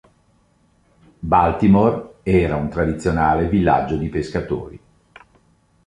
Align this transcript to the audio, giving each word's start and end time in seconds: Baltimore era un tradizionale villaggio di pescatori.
Baltimore 1.19 2.21
era 2.23 2.55
un 2.55 2.69
tradizionale 2.69 3.47
villaggio 3.47 3.97
di 3.97 4.09
pescatori. 4.09 4.79